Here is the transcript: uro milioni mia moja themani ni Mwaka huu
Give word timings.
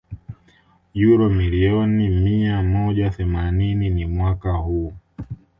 uro 1.13 1.29
milioni 1.29 2.09
mia 2.09 2.63
moja 2.63 3.09
themani 3.09 3.75
ni 3.89 4.05
Mwaka 4.05 4.51
huu 4.53 4.93